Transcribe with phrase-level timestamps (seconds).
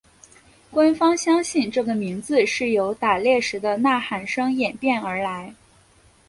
[0.71, 5.53] 官方相信这个名字是由打猎时的呐喊声演变而来。